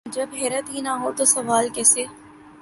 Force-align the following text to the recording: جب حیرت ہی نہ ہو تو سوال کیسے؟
جب 0.05 0.29
حیرت 0.33 0.69
ہی 0.73 0.81
نہ 0.81 0.93
ہو 1.01 1.11
تو 1.17 1.25
سوال 1.25 1.65
کیسے؟ 1.73 2.03